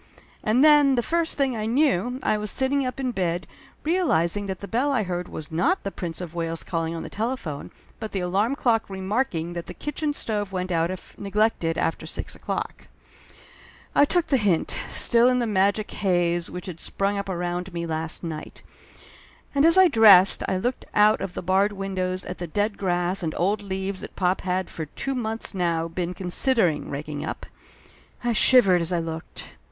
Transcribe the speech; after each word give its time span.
And 0.43 0.63
then 0.63 0.95
the 0.95 1.03
first 1.03 1.37
thing 1.37 1.55
I 1.55 1.67
knew, 1.67 2.19
I 2.23 2.35
was 2.35 2.49
sitting 2.49 2.87
up 2.87 2.99
in 2.99 3.11
bed, 3.11 3.45
realizing 3.83 4.47
that 4.47 4.57
the 4.57 4.67
bell 4.67 4.91
I 4.91 5.03
heard 5.03 5.29
was 5.29 5.51
not 5.51 5.83
the 5.83 5.91
Prince 5.91 6.21
of 6.21 6.33
Wales 6.33 6.63
calling 6.63 6.95
on 6.95 7.03
the 7.03 7.07
telephone, 7.11 7.69
but 7.99 8.11
the 8.11 8.21
alarm 8.21 8.55
clock 8.55 8.89
remarking 8.89 9.53
that 9.53 9.67
the 9.67 9.75
kitchen 9.75 10.11
stove 10.13 10.51
went 10.51 10.71
out 10.71 10.89
if 10.89 11.15
neglected 11.19 11.77
after 11.77 12.07
six 12.07 12.33
o'clock. 12.33 12.87
I 13.93 14.03
took 14.05 14.25
the 14.25 14.37
hint, 14.37 14.75
still 14.89 15.29
in 15.29 15.37
the 15.37 15.45
magic 15.45 15.91
haze 15.91 16.49
which 16.49 16.65
had 16.65 16.79
sprung 16.79 17.19
up 17.19 17.29
around 17.29 17.71
me 17.71 17.85
last 17.85 18.23
night. 18.23 18.63
And 19.53 19.65
as 19.67 19.77
I 19.77 19.87
dressed 19.87 20.41
I 20.47 20.57
looked 20.57 20.83
out 20.95 21.21
of 21.21 21.35
the 21.35 21.43
barred 21.43 21.73
window 21.73 22.17
at 22.25 22.39
the 22.39 22.47
dead 22.47 22.75
grass 22.75 23.21
and 23.21 23.35
old 23.37 23.61
leaves 23.61 24.01
that 24.01 24.15
pop 24.15 24.41
had 24.41 24.71
for 24.71 24.87
two 24.87 25.13
months 25.13 25.53
now 25.53 25.87
been 25.87 26.15
con 26.15 26.31
sidering 26.31 26.89
raking 26.89 27.23
up. 27.23 27.45
I 28.23 28.33
shivered 28.33 28.81
as 28.81 28.91
I 28.91 28.97
looked. 28.97 29.49